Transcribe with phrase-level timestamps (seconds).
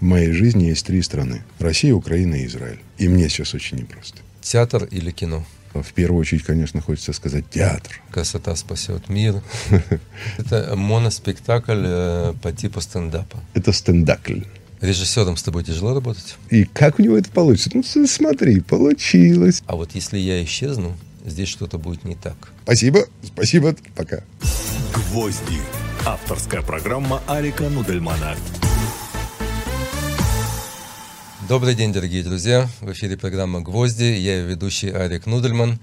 [0.00, 1.42] В моей жизни есть три страны.
[1.58, 2.80] Россия, Украина и Израиль.
[2.98, 4.18] И мне сейчас очень непросто.
[4.42, 5.44] Театр или кино?
[5.72, 8.00] В первую очередь, конечно, хочется сказать театр.
[8.10, 9.42] Красота спасет мир.
[10.38, 13.38] Это моноспектакль э, по типу стендапа.
[13.54, 14.42] Это стендакль.
[14.80, 16.36] Режиссером с тобой тяжело работать?
[16.50, 17.70] И как у него это получится?
[17.72, 19.62] Ну, смотри, получилось.
[19.66, 20.94] А вот если я исчезну,
[21.24, 22.36] здесь что-то будет не так.
[22.64, 24.22] Спасибо, спасибо, пока.
[24.94, 25.60] «Гвозди».
[26.04, 28.36] Авторская программа Алика Нудельмана.
[31.48, 32.68] Добрый день, дорогие друзья.
[32.80, 34.02] В эфире программа «Гвозди».
[34.02, 35.78] Я ее ведущий Арик Нудельман.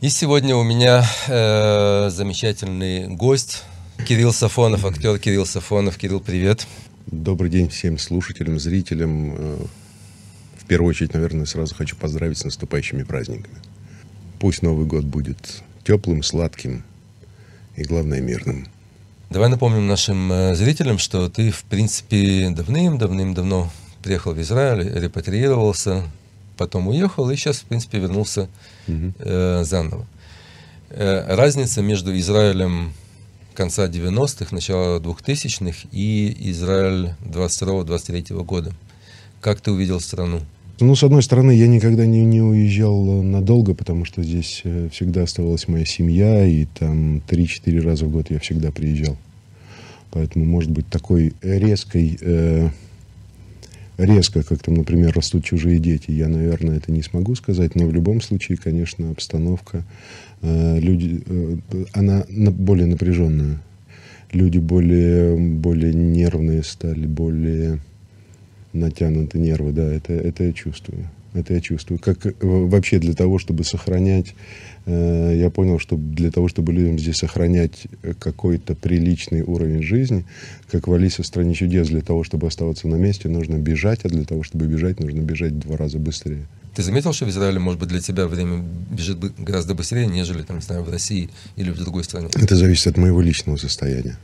[0.00, 3.64] И сегодня у меня э, замечательный гость
[4.06, 5.98] Кирилл Сафонов, актер Кирилл Сафонов.
[5.98, 6.64] Кирилл, привет.
[7.06, 9.34] Добрый день всем слушателям, зрителям.
[9.36, 9.56] Э,
[10.58, 13.56] В первую очередь, наверное, сразу хочу поздравить с наступающими праздниками.
[14.38, 16.84] Пусть Новый год будет теплым, сладким
[17.74, 18.68] и, главное, мирным.
[19.28, 26.04] Давай напомним нашим э, зрителям, что ты, в принципе, давным-давным-давно приехал в Израиль, репатриировался,
[26.56, 28.48] потом уехал и сейчас, в принципе, вернулся
[28.86, 30.06] э, заново.
[30.90, 32.92] Э, разница между Израилем
[33.54, 38.72] конца 90-х, начала 2000-х и Израиль 22-23 года.
[39.40, 40.40] Как ты увидел страну?
[40.80, 45.24] Ну, с одной стороны, я никогда не, не уезжал надолго, потому что здесь э, всегда
[45.24, 49.16] оставалась моя семья, и там 3-4 раза в год я всегда приезжал.
[50.12, 52.70] Поэтому, может быть, такой резкой, э,
[53.98, 57.92] резко, как там, например, растут чужие дети, я, наверное, это не смогу сказать, но в
[57.92, 59.84] любом случае, конечно, обстановка,
[60.40, 61.56] э, люди, э,
[61.92, 63.60] она на- более напряженная.
[64.32, 67.80] Люди более, более нервные стали, более
[68.72, 71.08] натянуты нервы, да, это, это я чувствую.
[71.34, 71.98] Это я чувствую.
[71.98, 74.34] Как э, вообще для того, чтобы сохранять,
[74.88, 80.24] я понял, что для того, чтобы людям здесь сохранять э, какой-то приличный уровень жизни,
[80.70, 84.08] как в Алисе в стране чудес, для того, чтобы оставаться на месте, нужно бежать, а
[84.08, 86.46] для того, чтобы бежать, нужно бежать в два раза быстрее.
[86.74, 90.56] Ты заметил, что в Израиле, может быть, для тебя время бежит гораздо быстрее, нежели, там,
[90.58, 92.28] не знаю, в России или в другой стране?
[92.34, 94.16] Это зависит от моего личного состояния.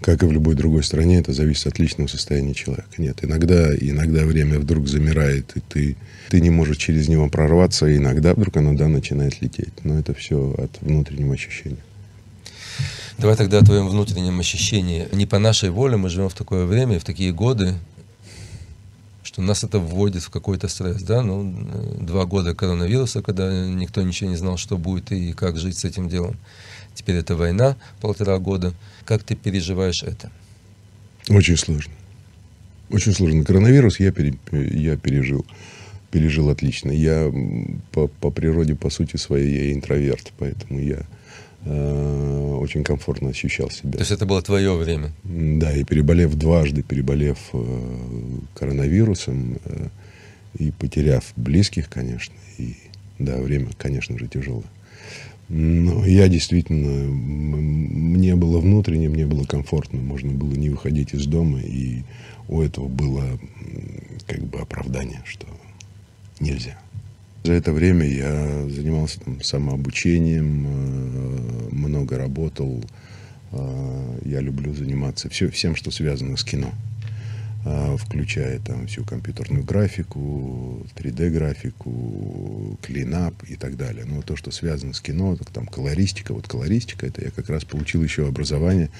[0.00, 2.88] Как и в любой другой стране, это зависит от личного состояния человека.
[2.98, 5.96] Нет, иногда, иногда время вдруг замирает, и ты,
[6.30, 9.84] ты не можешь через него прорваться, и иногда вдруг оно, да, начинает лететь.
[9.84, 11.78] Но это все от внутреннего ощущения.
[13.18, 15.08] Давай тогда о твоем внутреннем ощущении.
[15.12, 17.74] Не по нашей воле мы живем в такое время, в такие годы,
[19.24, 21.22] что нас это вводит в какой-то стресс, да?
[21.22, 21.52] Ну,
[22.00, 26.08] два года коронавируса, когда никто ничего не знал, что будет и как жить с этим
[26.08, 26.36] делом.
[26.98, 28.74] Теперь это война, полтора года.
[29.04, 30.32] Как ты переживаешь это?
[31.28, 31.92] Очень сложно.
[32.90, 33.44] Очень сложно.
[33.44, 35.46] Коронавирус я, пере- я пережил.
[36.10, 36.90] Пережил отлично.
[36.90, 37.32] Я
[37.92, 41.06] по, по природе, по сути своей, я интроверт, поэтому я
[41.64, 43.92] э, очень комфортно ощущал себя.
[43.92, 45.12] То есть это было твое время.
[45.22, 47.88] Да, и переболев дважды, переболев э,
[48.54, 49.86] коронавирусом э,
[50.58, 52.74] и потеряв близких, конечно, и
[53.20, 54.64] да, время, конечно же, тяжелое.
[55.48, 61.60] Но я действительно, мне было внутренне, мне было комфортно, можно было не выходить из дома,
[61.60, 62.02] и
[62.48, 63.24] у этого было
[64.26, 65.46] как бы оправдание, что
[66.38, 66.78] нельзя.
[67.44, 72.84] За это время я занимался там, самообучением, э, много работал.
[73.52, 76.72] Э, Я люблю заниматься все, всем, что связано с кино,
[77.64, 84.04] включая там всю компьютерную графику, 3D-графику, клинап и так далее.
[84.06, 86.32] Ну, то, что связано с кино, так там колористика.
[86.34, 88.90] Вот колористика, это я как раз получил еще образование,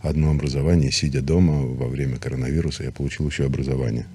[0.00, 4.06] одно образование, сидя дома во время коронавируса, я получил еще образование.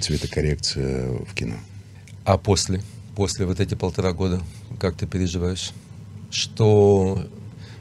[0.00, 1.56] Цветокоррекция в кино.
[2.24, 2.82] А после?
[3.16, 4.42] После вот эти полтора года,
[4.78, 5.72] как ты переживаешь?
[6.30, 7.26] Что,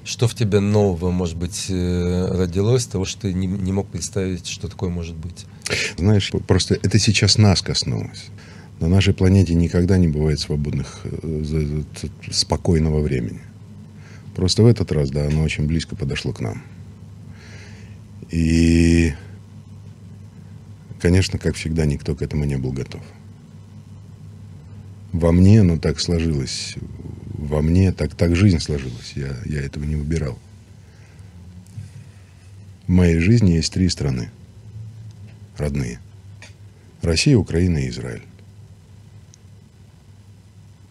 [0.06, 4.48] что в тебе нового, может быть, э, родилось, того, что ты не, не мог представить,
[4.48, 5.46] что такое может быть?
[5.98, 8.26] Знаешь, просто это сейчас нас коснулось.
[8.80, 11.84] На нашей планете никогда не бывает свободных, э,
[12.32, 13.40] спокойного времени.
[14.36, 16.64] Просто в этот раз, да, оно очень близко подошло к нам.
[18.30, 19.14] И,
[21.00, 23.02] конечно, как всегда, никто к этому не был готов.
[25.12, 26.76] Во мне оно так сложилось.
[27.44, 29.14] Во мне так, так жизнь сложилась.
[29.16, 30.40] Я, я этого не выбирал.
[32.88, 34.32] В моей жизни есть три страны
[35.58, 36.00] родные.
[37.02, 38.24] Россия, Украина и Израиль.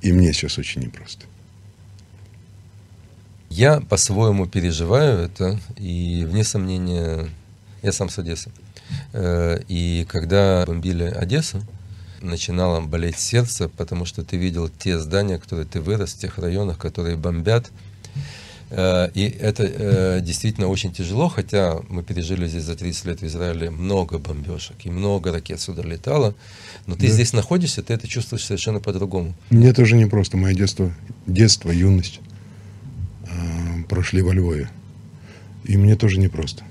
[0.02, 1.24] И мне сейчас очень непросто.
[3.48, 7.28] Я по-своему переживаю это, и вне сомнения,
[7.82, 8.50] я сам с Одессы.
[9.14, 11.62] Э, И когда бомбили Одессу,
[12.22, 16.78] начинало болеть сердце, потому что ты видел те здания, которые ты вырос, в тех районах,
[16.78, 17.70] которые бомбят.
[18.70, 23.26] Э, и это э, действительно очень тяжело, хотя мы пережили здесь за 30 лет в
[23.26, 26.34] Израиле много бомбежек и много ракет сюда летало.
[26.86, 27.12] Но ты да.
[27.12, 29.34] здесь находишься, ты это чувствуешь совершенно по-другому.
[29.50, 30.38] Мне тоже не просто.
[30.38, 30.90] Мое детство,
[31.26, 32.20] детство юность
[33.26, 34.70] э, прошли во Львове.
[35.64, 36.64] И мне тоже не просто.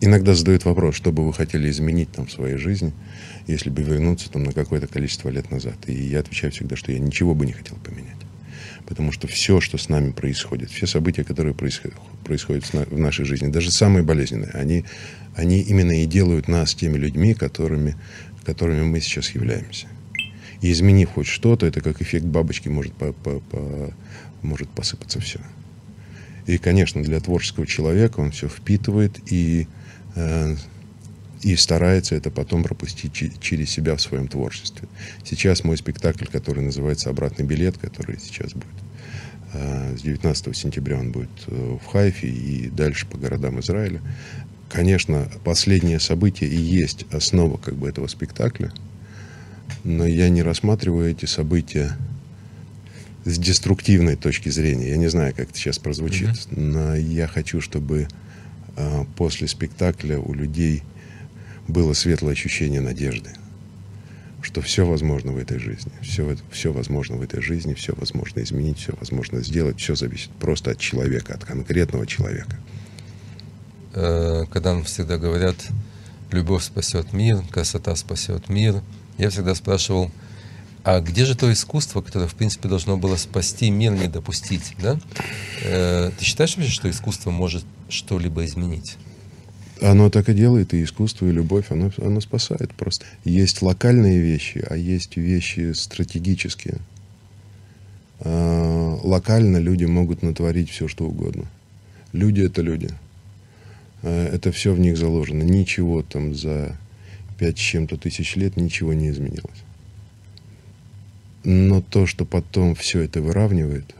[0.00, 2.92] Иногда задают вопрос, что бы вы хотели изменить там в своей жизни,
[3.46, 5.76] если бы вернуться там на какое-то количество лет назад.
[5.86, 8.14] И я отвечаю всегда, что я ничего бы не хотел поменять.
[8.86, 13.70] Потому что все, что с нами происходит, все события, которые происходят, в нашей жизни, даже
[13.70, 14.84] самые болезненные, они,
[15.34, 17.96] они именно и делают нас теми людьми, которыми,
[18.44, 19.86] которыми мы сейчас являемся.
[20.60, 23.92] И изменив хоть что-то, это как эффект бабочки может, по, по, по,
[24.42, 25.40] может посыпаться все.
[26.46, 29.66] И, конечно, для творческого человека он все впитывает и,
[30.14, 30.56] э,
[31.42, 34.88] и старается это потом пропустить через себя в своем творчестве.
[35.24, 38.66] Сейчас мой спектакль, который называется «Обратный билет», который сейчас будет
[39.54, 44.00] э, с 19 сентября он будет э, в Хайфе и дальше по городам Израиля.
[44.68, 48.72] Конечно, последнее событие и есть основа как бы этого спектакля,
[49.82, 51.96] но я не рассматриваю эти события
[53.24, 54.90] с деструктивной точки зрения.
[54.90, 56.60] Я не знаю, как это сейчас прозвучит, mm-hmm.
[56.60, 58.08] но я хочу, чтобы
[58.76, 60.82] э, после спектакля у людей
[61.66, 63.30] было светлое ощущение надежды,
[64.42, 68.78] что все возможно в этой жизни, все, все возможно в этой жизни, все возможно изменить,
[68.78, 72.58] все возможно сделать, все зависит просто от человека, от конкретного человека.
[73.94, 75.56] Э, когда нам всегда говорят,
[76.30, 78.82] любовь спасет мир, красота спасет мир,
[79.16, 80.10] я всегда спрашивал,
[80.84, 85.00] а где же то искусство, которое, в принципе, должно было спасти мир, не допустить, да?
[85.62, 88.98] Э, ты считаешь вообще, что искусство может что-либо изменить?
[89.80, 93.06] Оно так и делает, и искусство, и любовь, оно, оно спасает просто.
[93.24, 96.76] Есть локальные вещи, а есть вещи стратегические.
[98.20, 101.46] А, локально люди могут натворить все, что угодно.
[102.12, 102.90] Люди— это люди.
[104.02, 105.42] А, это все в них заложено.
[105.42, 106.76] Ничего там за
[107.38, 109.63] пять с чем-то тысяч лет ничего не изменилось.
[111.44, 113.94] Но то, что потом все это выравнивает,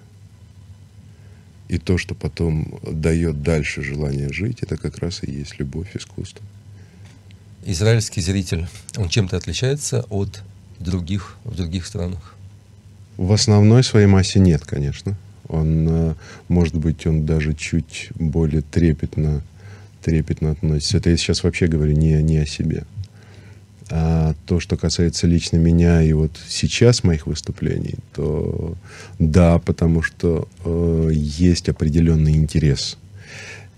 [1.69, 6.45] и то, что потом дает дальше желание жить, это как раз и есть любовь, искусство.
[7.65, 10.43] Израильский зритель, он чем-то отличается от
[10.79, 12.35] других в других странах?
[13.17, 15.17] В основной своей массе нет, конечно.
[15.49, 16.15] Он, э,
[16.49, 19.43] может быть, он даже чуть более трепетно,
[20.03, 20.99] трепетно относится.
[20.99, 22.85] Это я сейчас вообще говорю не, не о себе.
[23.91, 28.75] А то, что касается лично меня и вот сейчас моих выступлений, то
[29.19, 32.97] да, потому что э, есть определенный интерес.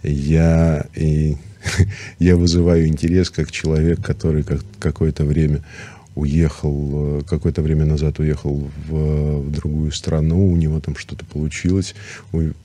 [0.03, 1.37] Я, и,
[2.20, 5.62] я вызываю интерес как человек, который как, какое-то время
[6.16, 11.94] уехал, э, какое-то время назад уехал в, в другую страну, у него там что-то получилось,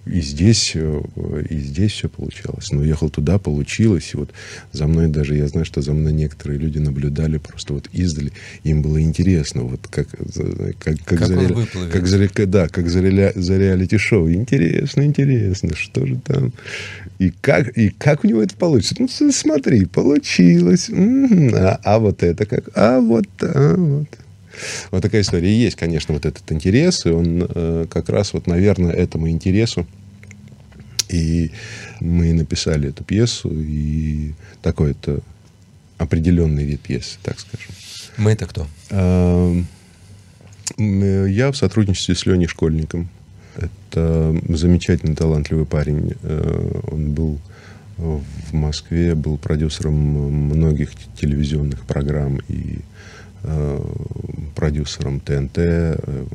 [0.05, 1.01] и здесь, э,
[1.49, 2.71] и здесь все получалось.
[2.71, 4.31] Но уехал туда, получилось, и вот
[4.71, 8.31] за мной даже, я знаю, что за мной некоторые люди наблюдали просто вот издали,
[8.63, 10.07] им было интересно, вот как,
[10.79, 13.01] как, как, как, за, как за, да, как за,
[13.35, 14.31] за реалити-шоу.
[14.31, 16.53] Интересно, интересно, что же там,
[17.21, 18.95] и как, и как у него это получится.
[18.97, 24.07] Ну, смотри, получилось, а, а вот это как, а вот а, вот.
[24.89, 25.49] Вот такая история.
[25.49, 29.85] И есть, конечно, вот этот интерес, и он э, как раз вот, наверное, этому интересу
[31.09, 31.51] и
[31.99, 35.19] мы написали эту пьесу, и такой это
[35.97, 37.71] определенный вид пьесы, так скажем.
[38.17, 38.67] Мы это кто?
[38.89, 39.61] Э,
[40.77, 43.09] я в сотрудничестве с Леней Школьником.
[43.55, 46.13] Это замечательный, талантливый парень.
[46.23, 47.39] Э, он был
[47.97, 52.79] в Москве, был продюсером многих телевизионных программ и
[53.43, 53.83] Э,
[54.55, 56.25] продюсером ТНТ, э,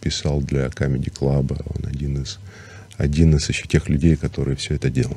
[0.00, 1.60] писал для Comedy Club.
[1.74, 2.38] Он один из,
[2.96, 5.16] один из еще тех людей, которые все это делал.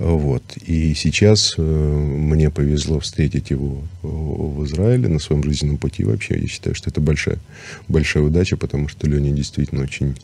[0.00, 0.42] Вот.
[0.56, 6.02] И сейчас э, мне повезло встретить его в Израиле на своем жизненном пути.
[6.02, 7.38] Вообще, я считаю, что это большая,
[7.86, 10.16] большая удача, потому что Леня действительно очень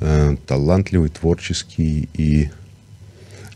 [0.00, 2.08] э, талантливый, творческий.
[2.14, 2.50] И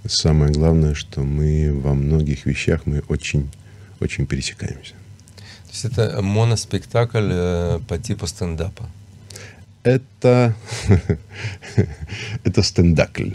[0.04, 3.48] самое главное, что мы во многих вещах мы очень,
[4.00, 4.94] очень пересекаемся
[5.76, 8.88] есть это моноспектакль э, по типу стендапа?
[9.82, 10.54] Это,
[12.44, 13.32] это стендакль.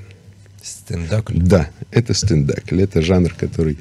[0.62, 1.38] Стендакль?
[1.38, 2.82] Да, это стендакль.
[2.82, 3.78] Это жанр, который,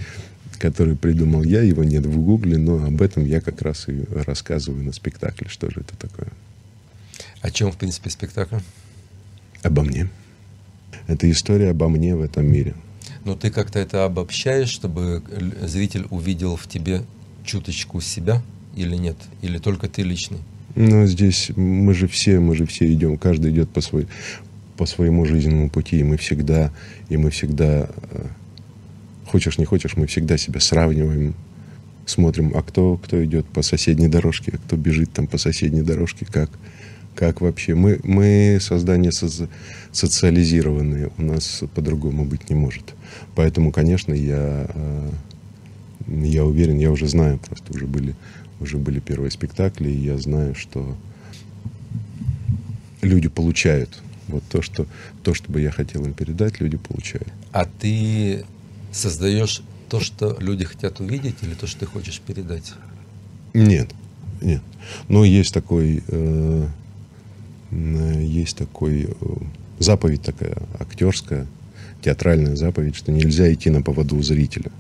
[0.58, 1.62] который придумал я.
[1.62, 5.48] Его нет в гугле, но об этом я как раз и рассказываю на спектакле.
[5.48, 6.28] Что же это такое?
[7.42, 8.58] О чем, в принципе, спектакль?
[9.62, 10.08] Обо мне.
[11.06, 12.74] Это история обо мне в этом мире.
[13.24, 15.22] Но ты как-то это обобщаешь, чтобы
[15.62, 17.02] зритель увидел в тебе
[17.44, 18.42] чуточку себя
[18.74, 19.16] или нет?
[19.42, 20.38] Или только ты личный?
[20.76, 24.06] Но здесь мы же все, мы же все идем, каждый идет по, свой,
[24.80, 26.72] по своему жизненному пути, и мы всегда,
[27.10, 28.26] и мы всегда, э,
[29.26, 31.34] хочешь не хочешь, мы всегда себя сравниваем,
[32.06, 36.24] смотрим, а кто, кто идет по соседней дорожке, а кто бежит там по соседней дорожке,
[36.24, 36.48] как,
[37.14, 37.74] как вообще.
[37.74, 39.48] Мы, мы создание соци,
[39.92, 42.94] социализированные, у нас по-другому быть не может.
[43.34, 45.10] Поэтому, конечно, я, э,
[46.22, 48.14] я уверен, я уже знаю, просто уже были
[48.60, 50.96] уже были первые спектакли, и я знаю, что
[53.02, 54.86] люди получают вот то, что,
[55.22, 57.28] то, что бы я хотел им передать, люди получают.
[57.52, 58.44] А ты
[58.92, 62.72] создаешь то, что люди хотят увидеть, или то, что ты хочешь передать?
[63.54, 63.90] Нет,
[64.40, 64.62] нет.
[65.08, 66.68] Но есть такой, э,
[67.70, 69.26] есть такой э,
[69.78, 71.46] заповедь такая актерская,
[72.02, 74.70] театральная заповедь, что нельзя идти на поводу у зрителя.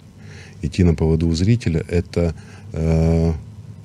[0.62, 2.34] Идти на поводу у зрителя это
[2.72, 3.32] э,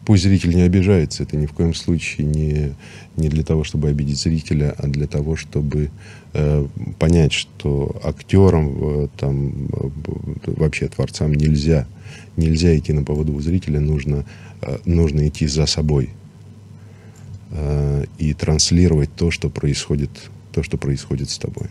[0.05, 2.75] Пусть зритель не обижается, это ни в коем случае не,
[3.17, 5.89] не для того, чтобы обидеть зрителя, а для того, чтобы
[6.33, 6.67] э,
[6.99, 9.89] понять, что актерам, э, там, э,
[10.45, 11.87] вообще творцам нельзя,
[12.37, 14.25] нельзя идти на поводу у зрителя, нужно,
[14.61, 16.11] э, нужно идти за собой
[17.49, 20.11] э, и транслировать то, что происходит,
[20.51, 21.67] то, что происходит с тобой.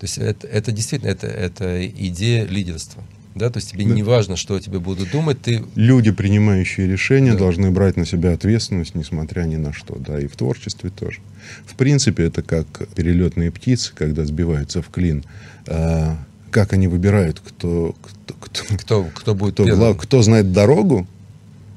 [0.00, 3.04] То есть это, это действительно это, это идея лидерства
[3.38, 3.94] да, то есть тебе да.
[3.94, 5.64] не важно, что о тебе будут думать, ты...
[5.74, 7.38] Люди, принимающие решения, да.
[7.38, 11.20] должны брать на себя ответственность, несмотря ни на что, да, и в творчестве тоже.
[11.64, 15.24] В принципе, это как перелетные птицы, когда сбиваются в клин,
[15.66, 16.18] а,
[16.50, 17.94] как они выбирают, кто...
[18.02, 19.96] Кто, кто, кто, кто будет кто, первым.
[19.96, 21.06] кто знает дорогу,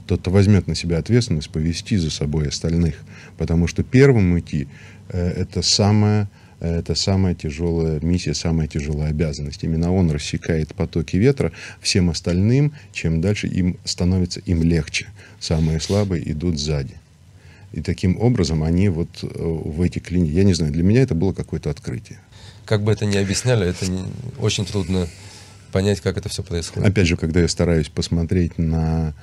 [0.07, 2.95] тот возьмет на себя ответственность повести за собой остальных.
[3.37, 4.67] Потому что первым идти
[5.09, 6.27] э, это самое
[6.61, 9.63] это самая тяжелая миссия, самая тяжелая обязанность.
[9.63, 11.51] Именно он рассекает потоки ветра.
[11.81, 15.07] Всем остальным, чем дальше, им становится им легче.
[15.39, 16.95] Самые слабые идут сзади.
[17.73, 20.33] И таким образом они вот э, в эти клиники...
[20.33, 22.19] Я не знаю, для меня это было какое-то открытие.
[22.65, 24.03] Как бы это ни объясняли, это не,
[24.37, 25.07] очень трудно
[25.71, 26.87] понять, как это все происходит.
[26.87, 29.15] Опять же, когда я стараюсь посмотреть на,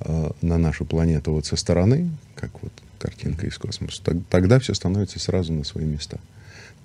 [0.00, 5.18] э, на нашу планету вот со стороны, как вот картинка из космоса, тогда все становится
[5.18, 6.18] сразу на свои места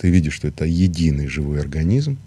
[0.02, 2.18] ты видишь, что это единый живой организм,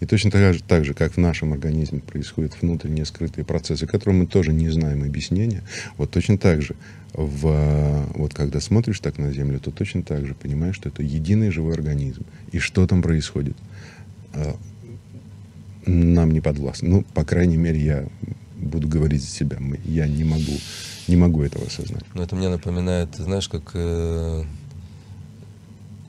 [0.00, 4.18] и точно так же, так же, как в нашем организме происходят внутренние скрытые процессы, которым
[4.18, 5.62] мы тоже не знаем объяснения,
[5.98, 6.74] вот точно так же,
[7.12, 11.52] в, вот когда смотришь так на Землю, то точно так же понимаешь, что это единый
[11.52, 12.24] живой организм.
[12.50, 13.56] И что там происходит,
[14.34, 14.56] а,
[15.86, 16.88] нам не подвластно.
[16.88, 18.08] Ну, по крайней мере, я
[18.56, 19.58] буду говорить за себя.
[19.84, 20.58] Я не могу,
[21.06, 22.04] не могу этого осознать.
[22.14, 24.42] Ну, это мне напоминает, знаешь, как э,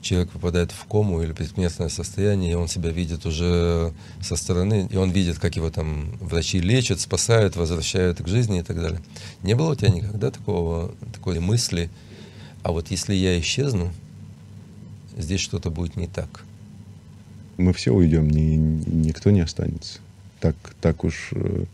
[0.02, 4.96] человек попадает в кому или предсмертное состояние, и он себя видит уже со стороны, и
[4.96, 9.00] он видит, как его там врачи лечат, спасают, возвращают к жизни и так далее.
[9.42, 11.88] Не было у тебя никогда такого, такой мысли,
[12.62, 13.90] а вот если я исчезну,
[15.16, 16.44] здесь что-то будет не так?
[17.56, 20.00] Мы все уйдем, ни, никто не останется.
[20.40, 21.64] Так, так уж э,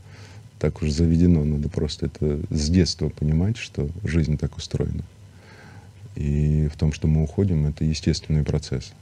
[0.59, 5.05] так уж заведено, надо просто это с детства понимать, что жизнь так устроена.
[6.19, 8.93] И в том, что мы уходим, это естественный процесс.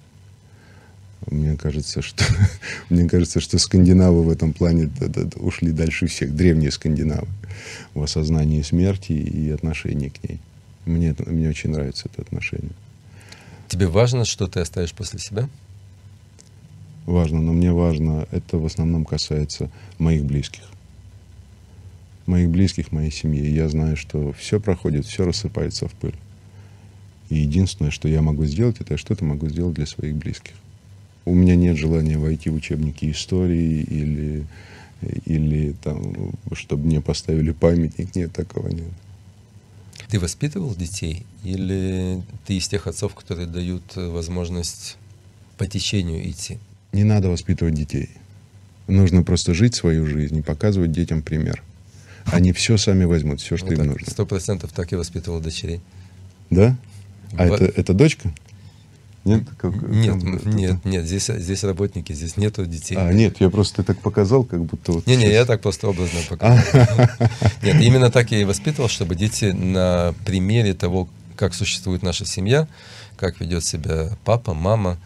[1.31, 2.23] Мне кажется, что,
[2.91, 4.91] мне кажется, что скандинавы в этом плане
[5.37, 7.27] ушли дальше всех, древние скандинавы,
[7.95, 10.41] в осознании смерти и отношении к ней.
[10.85, 12.73] Мне, мне очень нравится это отношение.
[13.69, 15.49] Тебе важно, что ты оставишь после себя?
[17.07, 20.65] Важно, но мне важно, это в основном касается моих близких.
[22.27, 23.49] Моих близких, моей семьи.
[23.49, 26.15] Я знаю, что все проходит, все рассыпается в пыль.
[27.29, 30.55] И единственное, что я могу сделать, это я что-то могу сделать для своих близких.
[31.25, 34.47] У меня нет желания войти в учебники истории или,
[35.25, 38.15] или там, чтобы мне поставили памятник.
[38.15, 38.87] Нет, такого нет.
[40.09, 41.27] Ты воспитывал детей?
[41.43, 44.97] Или ты из тех отцов, которые дают возможность
[45.59, 46.59] по течению идти?
[46.93, 48.11] Не надо воспитывать детей.
[48.87, 51.63] Нужно просто жить свою жизнь и показывать детям пример.
[52.27, 54.09] Они все сами возьмут, все, что вот им нужно.
[54.09, 55.81] Сто процентов так и воспитывал дочерей.
[56.51, 56.77] Да?
[57.37, 57.53] А в...
[57.53, 58.33] это, это дочка?
[59.27, 62.97] Нет, как, нет, там, нет, нет, здесь, здесь работники, здесь нету детей.
[62.97, 65.07] А, нет, я просто так показал, как будто вот...
[65.09, 66.65] Не, не, я так просто образно показал.
[67.63, 72.69] Нет, именно так я и воспитывал, чтобы дети на примере того, как существует наша семья,
[73.17, 74.97] как ведет себя папа, мама,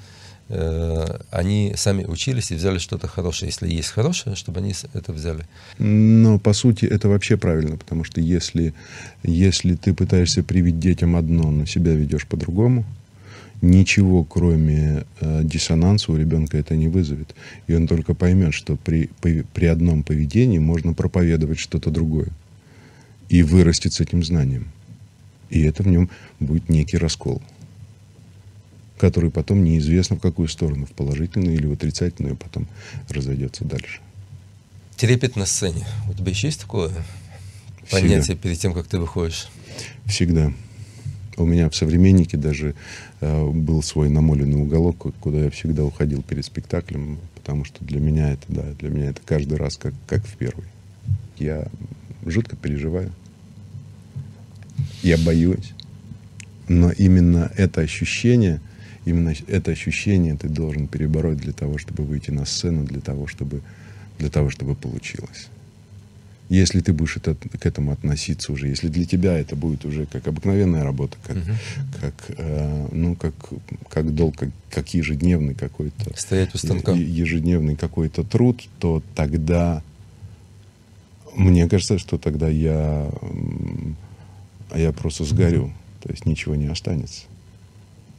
[1.30, 3.50] они сами учились и взяли что-то хорошее.
[3.50, 5.45] Если есть хорошее, чтобы они это взяли.
[5.78, 8.75] Но по сути это вообще правильно, потому что если,
[9.23, 12.85] если ты пытаешься привить детям одно, но себя ведешь по-другому,
[13.62, 17.35] ничего, кроме э, диссонанса у ребенка это не вызовет.
[17.66, 22.28] И он только поймет, что при, при, при одном поведении можно проповедовать что-то другое.
[23.28, 24.69] И вырастет с этим знанием.
[25.50, 27.42] И это в нем будет некий раскол,
[29.00, 32.69] который потом неизвестно в какую сторону, в положительную или в отрицательную, потом
[33.09, 34.00] разойдется дальше.
[34.99, 35.87] Трепет на сцене.
[36.11, 36.90] У тебя еще есть такое
[37.87, 38.00] Всегда.
[38.00, 39.49] понятие перед тем, как ты выходишь?
[40.04, 40.52] Всегда.
[41.38, 42.75] У меня в «Современнике» даже
[43.23, 48.33] э, был свой намоленный уголок, куда я всегда уходил перед спектаклем, потому что для меня
[48.33, 50.66] это, да, для меня это каждый раз как, как в первый.
[51.38, 51.69] Я
[52.26, 53.11] жутко переживаю.
[55.02, 55.73] Я боюсь.
[56.69, 58.61] Но именно это ощущение,
[59.11, 63.61] именно это ощущение ты должен перебороть для того, чтобы выйти на сцену, для того, чтобы,
[64.19, 65.49] для того, чтобы получилось
[66.50, 70.26] если ты будешь это, к этому относиться уже, если для тебя это будет уже как
[70.26, 71.52] обыкновенная работа, как, угу.
[72.00, 73.35] как, э, ну, как,
[73.88, 76.12] как долг, как, как ежедневный какой-то...
[76.19, 76.93] Стоять у станка.
[76.93, 79.85] Ежедневный какой-то труд, то тогда...
[81.37, 83.09] Мне кажется, что тогда я,
[84.75, 85.73] я просто сгорю.
[86.02, 87.26] То есть ничего не останется.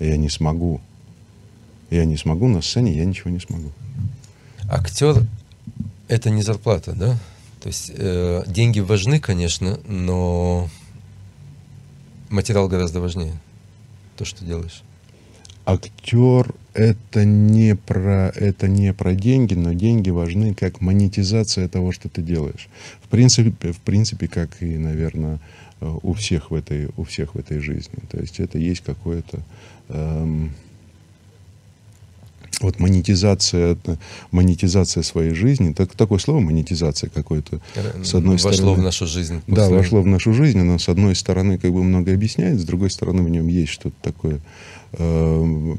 [0.02, 0.82] Я не смогу.
[1.92, 3.72] Я не смогу на сцене, я ничего не смогу.
[4.68, 5.28] Актер—
[6.08, 7.18] это не зарплата, да?
[7.62, 10.70] То есть э, деньги важны, конечно, но
[12.30, 13.40] материал гораздо важнее.
[14.18, 14.82] То, что делаешь.
[15.66, 22.10] Актер это не про это не про деньги, но деньги важны как монетизация того, что
[22.10, 22.70] ты делаешь.
[23.04, 25.40] В принципе, в принципе, как и, наверное,
[25.80, 28.00] э, у всех в этой у всех в этой жизни.
[28.10, 29.42] То есть это есть какое-то
[32.62, 33.78] вот монетизация,
[34.32, 37.60] монетизация своей жизни, так, такое слово монетизация какое-то,
[38.04, 38.72] с одной вошло стороны...
[38.72, 39.42] Вошло в нашу жизнь.
[39.48, 42.92] Да, вошло в нашу жизнь, но с одной стороны как бы много объясняет, с другой
[42.92, 44.40] стороны в нем есть что-то такое
[44.94, 45.76] э,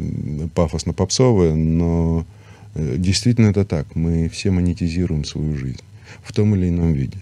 [0.55, 2.27] пафосно-попсовое, но
[2.75, 3.95] э, действительно это так.
[3.95, 5.83] Мы все монетизируем свою жизнь
[6.23, 7.19] в том или ином виде.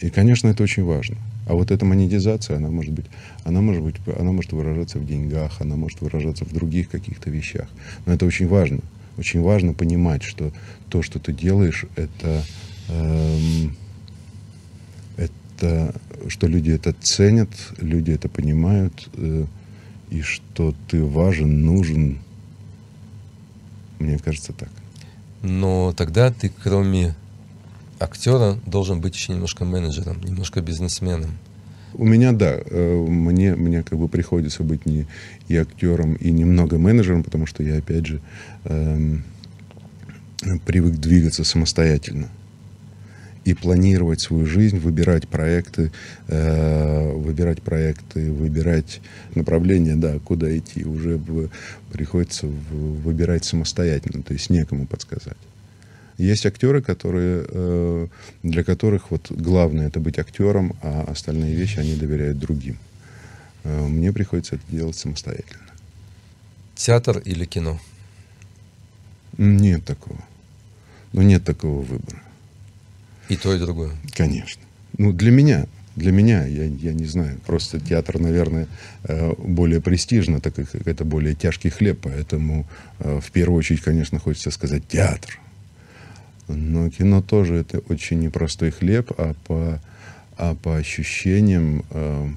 [0.00, 1.16] И, конечно, это очень важно.
[1.46, 3.06] А вот эта монетизация, она может быть,
[3.44, 7.68] она может быть, она может выражаться в деньгах, она может выражаться в других каких-то вещах.
[8.06, 8.80] Но это очень важно.
[9.18, 10.52] Очень важно понимать, что
[10.88, 12.42] то, что ты делаешь, это,
[12.88, 13.76] эм,
[15.16, 15.94] это
[16.28, 19.46] что люди это ценят, люди это понимают, э,
[20.10, 22.18] и что ты важен, нужен.
[23.98, 24.70] Мне кажется так.
[25.42, 27.14] Но тогда ты, кроме
[28.00, 31.30] актера должен быть еще немножко менеджером, немножко бизнесменом.
[31.94, 35.06] У меня, да, э, мне, мне как бы приходится быть не
[35.48, 38.20] и актером, и немного менеджером, потому что я, опять же,
[38.64, 39.24] эм,
[40.64, 42.28] привык двигаться самостоятельно
[43.44, 45.90] и планировать свою жизнь, выбирать проекты,
[46.28, 49.00] э, выбирать проекты, выбирать
[49.34, 51.20] направление, да, куда идти, уже
[51.92, 55.36] приходится выбирать самостоятельно, то есть некому подсказать.
[56.20, 58.06] Есть актеры, которые, э,
[58.42, 62.76] для которых вот главное это быть актером, а остальные вещи они доверяют другим.
[63.64, 65.70] Э, мне приходится это делать самостоятельно.
[66.74, 67.80] Театр или кино?
[69.38, 70.22] Нет такого.
[71.14, 72.22] Ну, нет такого выбора.
[73.30, 73.92] И то, и другое?
[74.12, 74.62] Конечно.
[74.98, 78.68] Ну, для меня, для меня, я, я не знаю, просто театр, наверное,
[79.04, 82.66] э, более престижно, так как это более тяжкий хлеб, поэтому
[82.98, 85.39] в первую очередь, конечно, хочется сказать театр.
[86.54, 89.80] Но кино тоже это очень непростой хлеб, а по,
[90.36, 92.28] а по ощущениям э,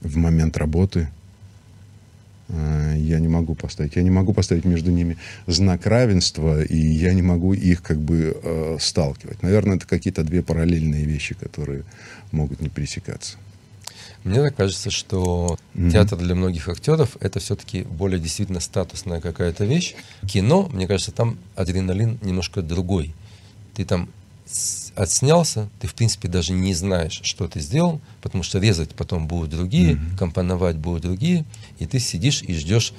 [0.00, 1.08] в момент работы
[2.48, 3.96] э, я не могу поставить.
[3.96, 8.36] Я не могу поставить между ними знак равенства, и я не могу их как бы
[8.42, 9.42] э, сталкивать.
[9.42, 11.84] Наверное, это какие-то две параллельные вещи, которые
[12.30, 13.36] могут не пересекаться.
[14.24, 15.90] Мне так кажется, что mm-hmm.
[15.90, 19.94] театр для многих актеров это все-таки более действительно статусная какая-то вещь.
[20.26, 23.14] Кино, мне кажется, там адреналин немножко другой.
[23.74, 24.08] Ты там
[24.94, 29.50] отснялся, ты в принципе даже не знаешь, что ты сделал, потому что резать потом будут
[29.50, 30.18] другие, mm-hmm.
[30.18, 31.44] компоновать будут другие,
[31.78, 32.92] и ты сидишь и ждешь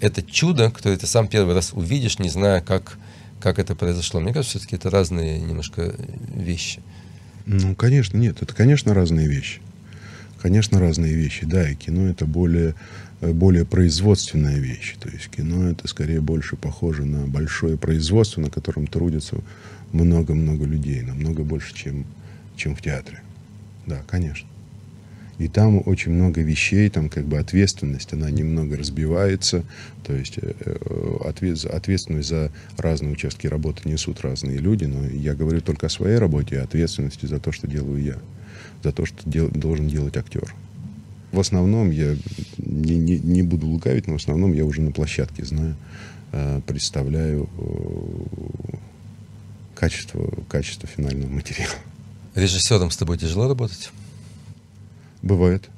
[0.00, 2.98] это чудо, которое ты сам первый раз увидишь, не зная, как,
[3.40, 4.20] как это произошло.
[4.20, 5.94] Мне кажется, все-таки это разные немножко
[6.34, 6.82] вещи.
[7.46, 9.60] Ну, конечно, нет, это, конечно, разные вещи
[10.44, 11.46] конечно, разные вещи.
[11.46, 12.74] Да, и кино это более,
[13.22, 14.94] э, более производственная вещь.
[15.00, 19.36] То есть кино это скорее больше похоже на большое производство, на котором трудится
[19.92, 22.04] много-много людей, намного больше, чем,
[22.56, 23.22] чем в театре.
[23.86, 24.46] Да, конечно.
[25.38, 29.64] И там очень много вещей, там как бы ответственность, она немного разбивается.
[30.06, 35.62] То есть э, э ответственность за разные участки работы несут разные люди, но я говорю
[35.62, 38.18] только о своей работе, ответственности за то, что делаю я
[38.82, 40.54] за то, что дел, должен делать актер.
[41.32, 42.16] В основном я
[42.58, 45.76] не, не, не буду лукавить, но в основном я уже на площадке знаю,
[46.32, 48.76] э, представляю э,
[49.74, 51.74] качество, качество финального материала.
[52.34, 53.90] Режиссером с тобой тяжело работать?
[55.22, 55.68] Бывает.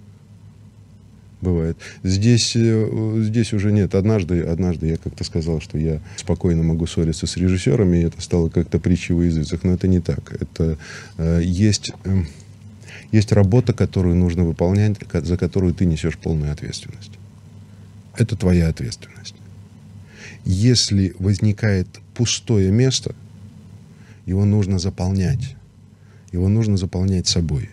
[1.40, 1.76] Бывает.
[2.02, 3.94] Здесь, э, здесь уже нет.
[3.94, 8.48] Однажды, однажды я как-то сказал, что я спокойно могу ссориться с режиссерами, и это стало
[8.48, 9.62] как-то притчей во языцах.
[9.62, 10.32] Но это не так.
[10.32, 10.78] Это
[11.18, 12.22] э, есть, э,
[13.12, 17.12] есть работа, которую нужно выполнять, за которую ты несешь полную ответственность.
[18.16, 19.34] Это твоя ответственность.
[20.44, 23.14] Если возникает пустое место,
[24.26, 25.56] его нужно заполнять.
[26.32, 27.70] Его нужно заполнять собой.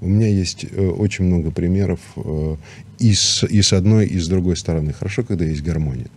[0.00, 2.56] У меня есть э, очень много примеров э,
[2.98, 4.92] и, с, и с одной, и с другой стороны.
[4.92, 6.08] Хорошо, когда есть гармония.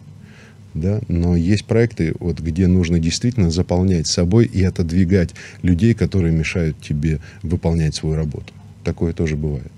[0.74, 1.02] Да?
[1.08, 5.32] Но есть проекты, вот, где нужно действительно заполнять собой и отодвигать
[5.62, 8.54] людей, которые мешают тебе выполнять свою работу.
[8.84, 9.72] Такое тоже бывает.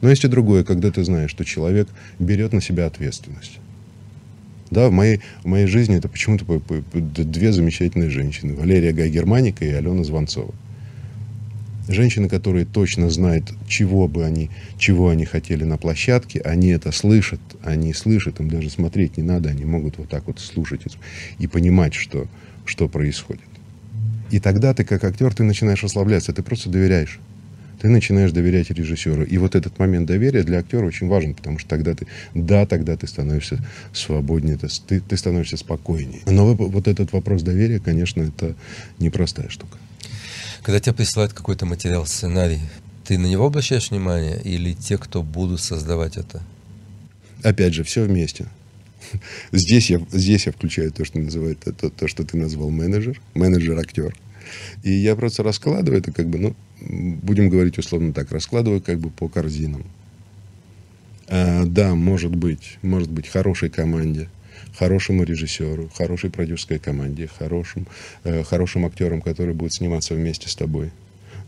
[0.00, 3.58] Но есть и другое, когда ты знаешь, что человек берет на себя ответственность.
[4.70, 6.60] Да, в моей, в моей жизни это почему-то
[6.92, 8.54] две замечательные женщины.
[8.54, 10.54] Валерия Гай-Германика и Алена Звонцова.
[11.88, 17.40] Женщины, которые точно знают, чего бы они, чего они хотели на площадке, они это слышат,
[17.62, 20.82] они слышат, им даже смотреть не надо, они могут вот так вот слушать
[21.38, 22.28] и понимать, что,
[22.64, 23.42] что происходит.
[24.30, 27.18] И тогда ты, как актер, ты начинаешь расслабляться, ты просто доверяешь.
[27.80, 29.24] Ты начинаешь доверять режиссеру.
[29.24, 32.96] И вот этот момент доверия для актера очень важен, потому что тогда ты, да, тогда
[32.96, 33.58] ты становишься
[33.92, 36.20] свободнее, ты, ты становишься спокойнее.
[36.26, 38.54] Но вот этот вопрос доверия, конечно, это
[39.00, 39.78] непростая штука.
[40.62, 42.60] Когда тебе присылают какой-то материал, сценарий,
[43.04, 46.40] ты на него обращаешь внимание или те, кто будут создавать это?
[47.42, 48.46] Опять же, все вместе.
[49.52, 54.14] Здесь я, здесь я включаю то, что называют, то, то, что ты назвал менеджер, менеджер-актер.
[54.84, 59.10] И я просто раскладываю это как бы, ну, будем говорить условно так, раскладываю как бы
[59.10, 59.84] по корзинам.
[61.26, 64.28] А, да, может быть, может быть, хорошей команде–
[64.78, 67.86] хорошему режиссеру, хорошей продюсерской команде, хорошим,
[68.24, 70.90] э, хорошим актерам, которые будут сниматься вместе с тобой.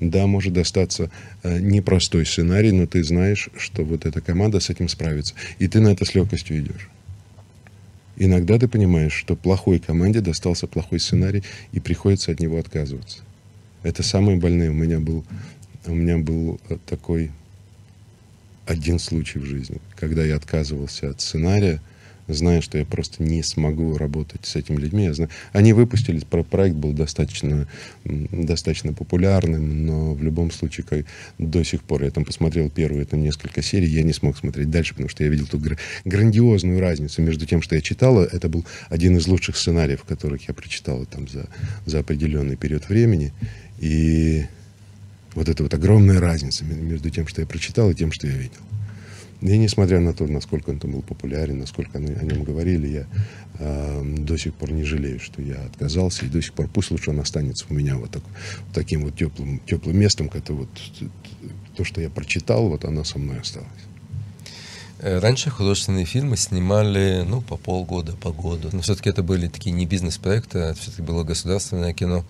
[0.00, 1.10] Да, может достаться
[1.42, 5.34] э, непростой сценарий, но ты знаешь, что вот эта команда с этим справится.
[5.58, 6.88] И ты на это с легкостью идешь.
[8.16, 13.18] Иногда ты понимаешь, что плохой команде достался плохой сценарий, и приходится от него отказываться.
[13.82, 14.70] Это самые больные.
[14.70, 15.24] У меня был,
[15.86, 17.30] у меня был э, такой
[18.66, 21.80] один случай в жизни, когда я отказывался от сценария,
[22.28, 25.04] зная, что я просто не смогу работать с этими людьми.
[25.04, 27.68] Я знаю, они выпустились, проект был достаточно,
[28.04, 31.06] достаточно популярным, но в любом случае, как,
[31.38, 34.94] до сих пор я там посмотрел первые там, несколько серий, я не смог смотреть дальше,
[34.94, 38.64] потому что я видел ту гр- грандиозную разницу между тем, что я читал, это был
[38.88, 41.46] один из лучших сценариев, которых я прочитал там за,
[41.86, 43.32] за определенный период времени,
[43.78, 44.46] и
[45.34, 48.60] вот эта вот огромная разница между тем, что я прочитал, и тем, что я видел.
[49.44, 53.06] И несмотря на то, насколько он там был популярен, насколько о нем говорили, я
[53.58, 56.24] э, до сих пор не жалею, что я отказался.
[56.24, 59.16] И до сих пор пусть лучше он останется у меня вот, так, вот таким вот
[59.16, 60.70] теплым, теплым местом, это вот
[61.76, 63.68] то, что я прочитал, вот оно со мной осталось.
[65.00, 68.70] Э, раньше художественные фильмы снимали, ну, по полгода, по году.
[68.72, 72.24] Но все-таки это были такие не бизнес-проекты, а все-таки было государственное кино.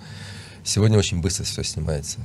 [0.65, 2.19] Сегодня очень быстро все снимается.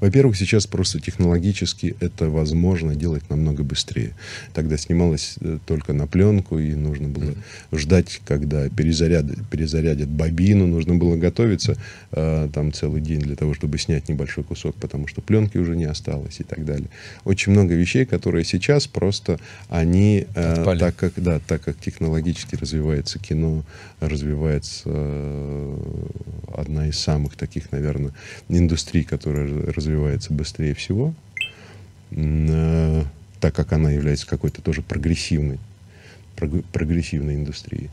[0.00, 4.14] Во-первых, сейчас просто технологически это возможно делать намного быстрее.
[4.52, 7.34] Тогда снималось э, только на пленку, и нужно было
[7.72, 11.76] ждать, когда перезарядят, перезарядят бобину, нужно было готовиться
[12.12, 15.84] э, там целый день для того, чтобы снять небольшой кусок, потому что пленки уже не
[15.84, 16.88] осталось и так далее.
[17.24, 23.18] Очень много вещей, которые сейчас просто они, э, так как да, так как технологически развивается
[23.18, 23.64] кино,
[24.00, 25.76] развивается э,
[26.56, 28.12] одна из самых таких, наверное,
[28.48, 31.14] индустрий, которая развивается быстрее всего,
[32.10, 33.02] э,
[33.40, 35.58] так как она является какой-то тоже прогрессивной,
[36.72, 37.90] прогрессивной индустрией,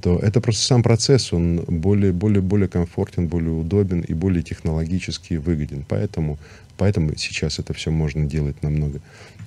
[0.00, 5.34] то это просто сам процесс, он более, более, более комфортен, более удобен и более технологически
[5.34, 5.84] выгоден.
[5.88, 6.38] Поэтому,
[6.76, 9.00] поэтому сейчас это все можно делать намного,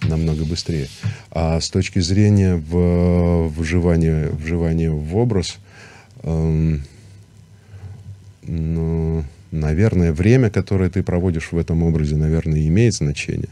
[0.04, 0.88] намного быстрее.
[1.32, 5.58] А с точки зрения в, вживания, вживания в образ,
[6.24, 6.84] эм,
[8.44, 13.50] ну, наверное, время, которое ты проводишь в этом образе, наверное, имеет значение.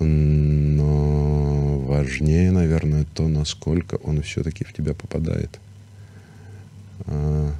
[0.00, 5.60] Но важнее, наверное, то, насколько он все-таки в тебя попадает.
[7.06, 7.52] А,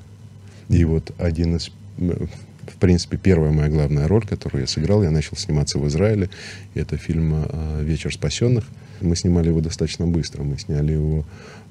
[0.68, 1.70] и вот один из...
[1.96, 6.30] В принципе, первая моя главная роль, которую я сыграл, я начал сниматься в Израиле.
[6.74, 8.64] И это фильм а, «Вечер спасенных».
[9.00, 10.42] Мы снимали его достаточно быстро.
[10.42, 11.24] Мы сняли его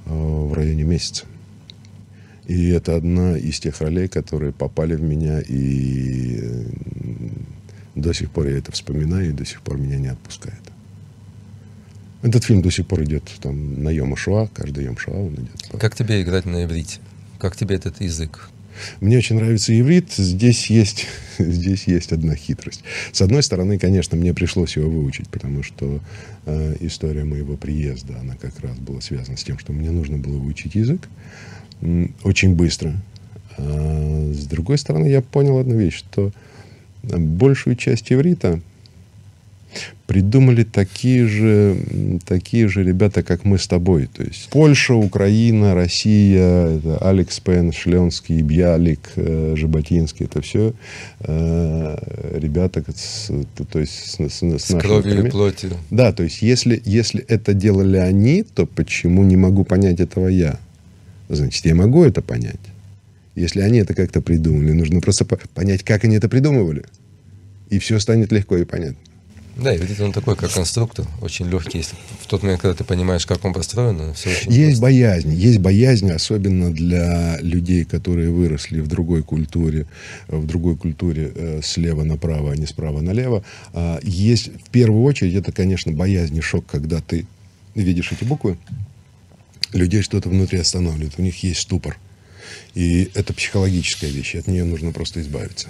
[0.05, 1.25] а, в районе месяца.
[2.45, 6.67] И это одна из тех ролей, которые попали в меня, и
[7.95, 10.59] до сих пор я это вспоминаю, и до сих пор меня не отпускает.
[12.21, 15.79] Этот фильм до сих пор идет там на Йома Шуа, каждый Йом Шуа он идет.
[15.79, 16.99] Как тебе играть на иврите?
[17.37, 18.49] Как тебе этот язык?
[19.01, 20.11] Мне очень нравится иврит.
[20.13, 21.05] Здесь есть,
[21.37, 22.83] здесь есть одна хитрость.
[23.11, 25.99] С одной стороны, конечно, мне пришлось его выучить, потому что
[26.45, 30.37] э, история моего приезда, она как раз была связана с тем, что мне нужно было
[30.37, 31.07] выучить язык
[32.23, 32.93] очень быстро.
[33.57, 36.31] А с другой стороны, я понял одну вещь, что
[37.03, 38.59] большую часть иврита
[40.05, 41.77] придумали такие же,
[42.25, 44.07] такие же ребята, как мы с тобой.
[44.07, 50.25] То есть Польша, Украина, Россия, это Алекс Пен, Шленский, Бьялик, э, Жаботинский.
[50.25, 50.73] Это все
[51.21, 53.31] э, ребята с,
[53.71, 55.71] то есть с, с, с, с кровью и плотью.
[55.89, 60.59] Да, то есть если, если это делали они, то почему не могу понять этого я?
[61.29, 62.59] Значит, я могу это понять.
[63.35, 66.83] Если они это как-то придумали, нужно просто понять, как они это придумывали.
[67.69, 68.97] И все станет легко и понятно.
[69.55, 71.77] Да, и видите, он такой, как конструктор, очень легкий.
[71.77, 74.81] Если в тот момент, когда ты понимаешь, как он построен, все очень Есть просто.
[74.81, 75.31] боязнь.
[75.31, 79.85] Есть боязнь, особенно для людей, которые выросли в другой культуре,
[80.27, 83.43] в другой культуре э, слева направо, а не справа налево.
[83.73, 87.27] Э, есть, в первую очередь, это, конечно, боязнь и шок, когда ты
[87.75, 88.57] видишь эти буквы,
[89.73, 91.97] людей что-то внутри останавливает, у них есть ступор.
[92.73, 95.69] И это психологическая вещь, от нее нужно просто избавиться.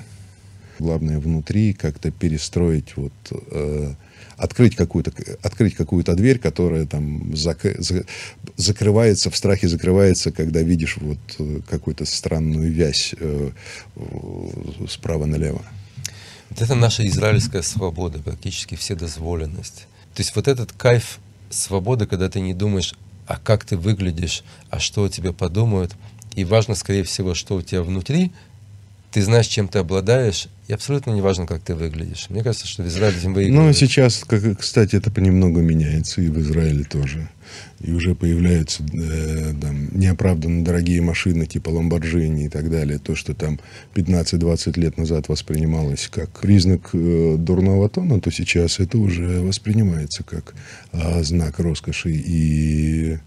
[0.80, 3.94] Главное внутри как-то перестроить, вот, э,
[4.38, 8.06] открыть какую-то открыть какую-то дверь, которая там зак, за,
[8.58, 13.52] закрывается в страхе закрывается, когда видишь вот э, какую-то странную вязь э,
[14.90, 15.62] справа налево.
[16.50, 19.88] Вот это наша израильская свобода, практически вседозволенность.
[20.14, 22.94] То есть вот этот кайф свободы, когда ты не думаешь,
[23.28, 25.96] а как ты выглядишь, а что о тебе подумают,
[26.36, 28.32] и важно, скорее всего, что у тебя внутри,
[29.12, 32.28] ты знаешь, чем ты обладаешь, и абсолютно не важно, как ты выглядишь.
[32.30, 33.68] Мне кажется, что в Израиле этим выигрывает.
[33.68, 37.30] Ну, сейчас, как, кстати, это понемногу меняется, и в Израиле тоже.
[37.82, 43.00] И уже появляются э, там, неоправданно дорогие машины, типа Ламборджини и так далее.
[43.00, 43.60] То, что там
[43.96, 50.56] 15-20 лет назад воспринималось как признак э, дурного тона, то сейчас это уже воспринимается как
[50.92, 53.18] э, знак роскоши и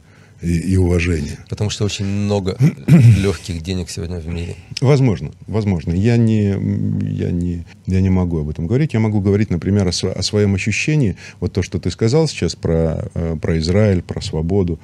[0.43, 1.39] и, и уважение.
[1.49, 4.57] Потому что очень много легких денег сегодня в мире.
[4.81, 5.93] Возможно, возможно.
[5.93, 8.95] Я не, я, не, я не могу об этом говорить.
[8.95, 11.17] Я могу говорить, например, о, о своем ощущении.
[11.41, 14.79] Вот то, что ты сказал сейчас про, э, про Израиль, про свободу.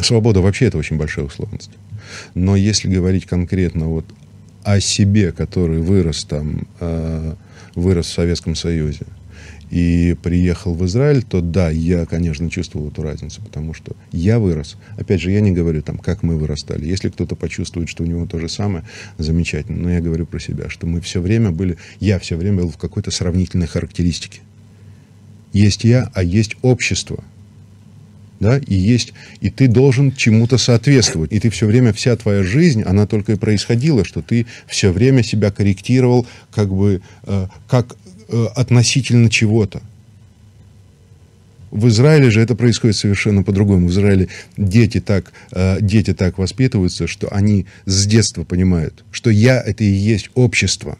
[0.00, 1.70] Свобода вообще это очень большая условность.
[2.34, 4.04] Но если говорить конкретно вот
[4.62, 7.34] о себе, который вырос там, э,
[7.74, 9.06] вырос в Советском Союзе,
[9.72, 14.76] и приехал в Израиль, то да, я, конечно, чувствовал эту разницу, потому что я вырос.
[14.98, 16.86] Опять же, я не говорю там, как мы вырастали.
[16.86, 18.84] Если кто-то почувствует, что у него то же самое,
[19.16, 19.78] замечательно.
[19.78, 22.76] Но я говорю про себя, что мы все время были, я все время был в
[22.76, 24.40] какой-то сравнительной характеристике.
[25.54, 27.24] Есть я, а есть общество.
[28.40, 31.32] Да, и есть, и ты должен чему-то соответствовать.
[31.32, 35.22] И ты все время, вся твоя жизнь, она только и происходила, что ты все время
[35.22, 37.96] себя корректировал, как бы, э, как
[38.32, 39.82] относительно чего-то.
[41.72, 43.88] В Израиле же это происходит совершенно по-другому.
[43.88, 49.58] В Израиле дети так, э, дети так воспитываются, что они с детства понимают, что я—
[49.66, 50.98] это и есть общество.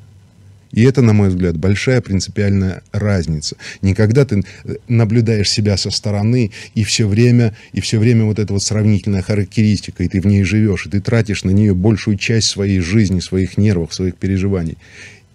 [0.72, 3.56] И это, на мой взгляд, большая принципиальная разница.
[3.82, 8.54] Никогда ты э, наблюдаешь себя со стороны, и все время, и все время вот эта
[8.54, 12.48] вот сравнительная характеристика, и ты в ней живешь, и ты тратишь на нее большую часть
[12.48, 14.78] своей жизни, своих нервов, своих переживаний.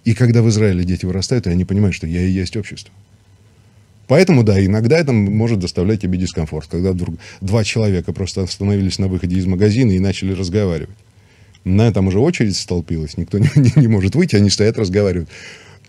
[0.08, 2.94] И когда в Израиле дети вырастают, они понимают, что я и есть общество.
[4.08, 9.10] Поэтому, да, иногда это может доставлять тебе дискомфорт, когда вдруг два человека просто остановились на
[9.10, 10.96] выходе из магазина и начали разговаривать.
[11.66, 15.28] На этом уже очередь столпилась, никто не, не, не может выйти, они стоят, разговаривают.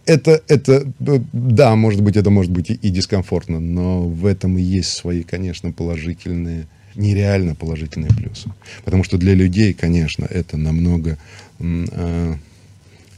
[0.05, 4.63] Это, это, да, может быть, это может быть и, и дискомфортно, но в этом и
[4.63, 8.51] есть свои, конечно, положительные, нереально положительные плюсы.
[8.85, 11.19] Потому что для людей, конечно, это намного...
[11.61, 12.35] Э,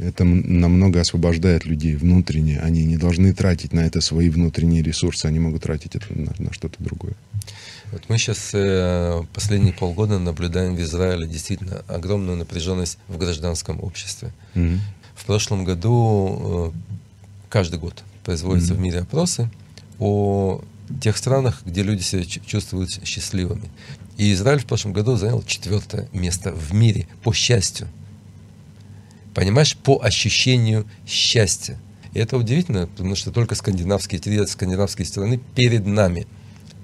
[0.00, 2.58] это намного освобождает людей внутренне.
[2.60, 6.52] Они не должны тратить на это свои внутренние ресурсы, они могут тратить это на, на
[6.52, 7.14] что-то другое.
[7.92, 14.32] Вот мы сейчас э, последние полгода наблюдаем в Израиле действительно огромную напряженность в гражданском обществе.
[14.54, 14.78] Mm-hmm.
[15.16, 16.78] В прошлом году э,
[17.48, 18.76] каждый год производятся mm-hmm.
[18.76, 19.50] в мире опросы
[19.98, 20.62] о
[21.00, 23.68] тех странах, где люди себя чувствуют счастливыми.
[24.16, 27.88] И Израиль в прошлом году занял четвертое место в мире по счастью.
[29.40, 31.78] Понимаешь, по ощущению счастья.
[32.12, 36.26] И это удивительно, потому что только скандинавские, три скандинавские страны перед нами.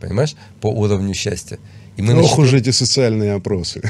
[0.00, 1.58] Понимаешь, по уровню счастья.
[1.98, 2.40] И мы Ох начали...
[2.40, 3.82] уж эти социальные опросы.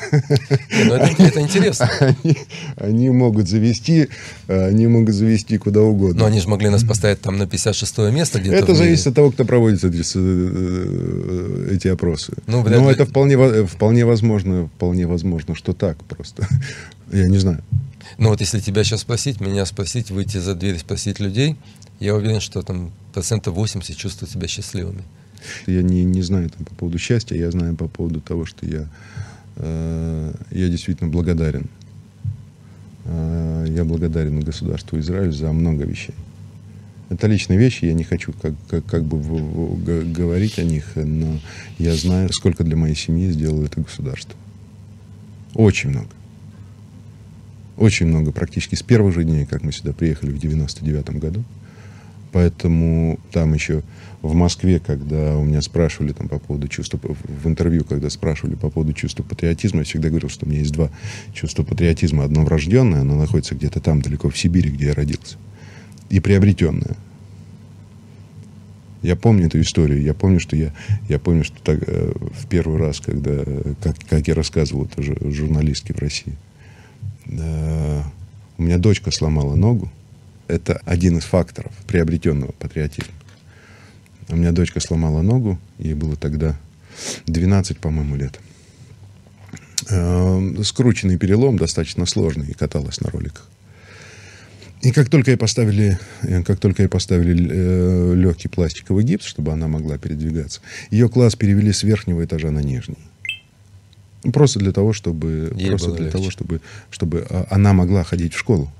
[0.72, 1.88] Не, ну это, это интересно.
[2.00, 2.36] Они,
[2.76, 4.08] они могут завести,
[4.48, 6.22] они могут завести куда угодно.
[6.22, 8.56] Но они же могли нас поставить там на 56 место где-то.
[8.56, 12.32] Это зависит от того, кто проводит эти, э, эти опросы.
[12.48, 12.92] Ну, Но ли...
[12.92, 16.48] это вполне, вполне возможно, вполне возможно, что так просто.
[17.12, 17.62] Я не знаю.
[18.18, 21.56] Но вот если тебя сейчас спросить, меня спросить, выйти за дверь спросить людей,
[22.00, 25.02] я уверен, что там процентов 80 чувствуют себя счастливыми.
[25.66, 28.88] Я не, не знаю там, по поводу счастья, я знаю по поводу того, что я,
[29.56, 31.68] э, я действительно благодарен.
[33.04, 36.14] Э, я благодарен государству Израиль за много вещей.
[37.08, 40.84] Это личные вещи, я не хочу как, как, как бы в, в, говорить о них,
[40.96, 41.38] но
[41.78, 44.34] я знаю, сколько для моей семьи сделало это государство.
[45.54, 46.08] Очень много.
[47.76, 51.44] Очень много, практически с первых же дней, как мы сюда приехали в 99 году.
[52.32, 53.82] Поэтому там еще
[54.22, 58.70] в Москве, когда у меня спрашивали там по поводу чувства, в интервью, когда спрашивали по
[58.70, 60.90] поводу чувства патриотизма, я всегда говорил, что у меня есть два
[61.32, 62.24] чувства патриотизма.
[62.24, 65.36] Одно врожденное, оно находится где-то там, далеко в Сибири, где я родился
[66.10, 66.96] и приобретенное.
[69.02, 70.02] Я помню эту историю.
[70.02, 70.72] Я помню, что я,
[71.08, 73.44] я помню, что так, э, в первый раз, когда,
[73.80, 76.45] как, как я рассказывал тоже журналистке в России, э,
[77.28, 79.90] у меня дочка сломала ногу.
[80.48, 83.12] Это один из факторов приобретенного патриотизма.
[84.28, 86.56] У меня дочка сломала ногу, ей было тогда
[87.26, 88.40] 12, по-моему, лет.
[89.88, 93.48] Э, скрученный перелом, достаточно сложный, и каталась на роликах.
[94.82, 99.52] И как только ей поставили, э, как только ей поставили э, легкий пластиковый гипс, чтобы
[99.52, 100.60] она могла передвигаться,
[100.90, 102.98] ее класс перевели с верхнего этажа на нижний.
[104.32, 106.18] Просто для того, чтобы, Ей просто для легче.
[106.18, 106.60] того, чтобы,
[106.90, 108.70] чтобы а, она могла ходить в школу.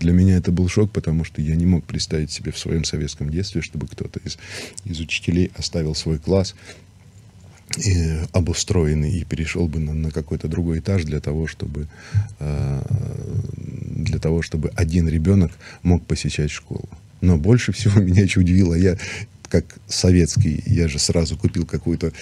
[0.00, 3.30] Для меня это был шок, потому что я не мог представить себе в своем советском
[3.30, 4.38] детстве, чтобы кто-то из,
[4.84, 6.54] из учителей оставил свой класс
[7.76, 11.88] и, обустроенный и перешел бы на, на какой-то другой этаж для того, чтобы
[12.38, 12.82] э,
[13.56, 16.88] для того, чтобы один ребенок мог посещать школу.
[17.20, 18.96] Но больше всего меня еще удивило, я
[19.48, 22.12] как советский, я же сразу купил какую-то э,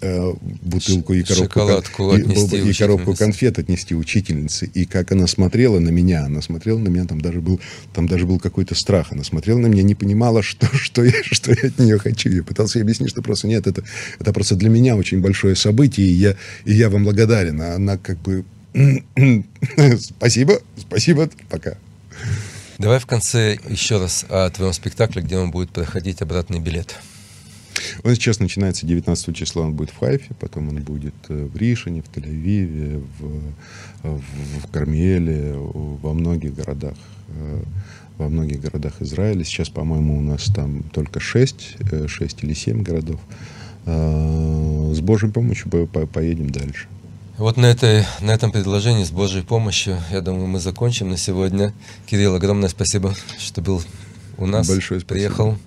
[0.00, 4.66] бутылку и коробку, Шоколадку и, отнести и коробку конфет отнести учительнице.
[4.66, 7.60] И как она смотрела на меня, она смотрела на меня, там даже был,
[7.92, 9.08] там даже был какой-то страх.
[9.12, 12.30] Она смотрела на меня, не понимала, что, что, я, что я от нее хочу.
[12.30, 13.84] Я пытался ей объяснить, что просто нет, это,
[14.18, 17.60] это просто для меня очень большое событие, и я, и я вам благодарен.
[17.60, 18.44] А она как бы...
[19.98, 21.76] Спасибо, спасибо, пока.
[22.78, 26.96] Давай в конце еще раз о твоем спектакле, где он будет проходить обратный билет.
[28.04, 32.02] Он сейчас начинается 19 числа, он будет в Хайфе, потом он будет э, в Ришине,
[32.02, 34.20] в Тель-Авиве, в, в,
[34.66, 36.94] в Кармеле, во многих городах,
[37.28, 37.62] э,
[38.18, 39.44] во многих городах Израиля.
[39.44, 41.76] Сейчас, по-моему, у нас там только 6,
[42.06, 43.20] 6 или 7 городов.
[43.86, 46.86] Э, С Божьей помощью по- по- поедем дальше.
[47.38, 51.72] Вот на, этой, на этом предложении с Божьей помощью, я думаю, мы закончим на сегодня.
[52.06, 53.82] Кирилл, огромное спасибо, что был
[54.36, 54.68] у нас.
[54.68, 55.14] Большое спасибо.
[55.14, 55.58] Приехал.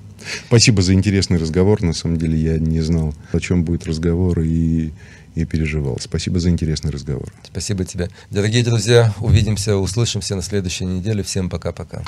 [0.48, 1.82] Спасибо за интересный разговор.
[1.82, 4.92] На самом деле я не знал, о чем будет разговор и,
[5.36, 5.98] и переживал.
[6.00, 7.32] Спасибо за интересный разговор.
[7.44, 8.10] Спасибо тебе.
[8.30, 11.24] Дорогие друзья, увидимся, услышимся на следующей неделе.
[11.24, 12.04] Всем пока-пока.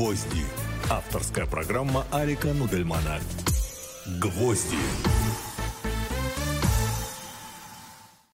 [0.00, 0.44] «Гвозди».
[0.88, 3.20] Авторская программа Алика Нудельмана.
[4.18, 4.78] «Гвозди».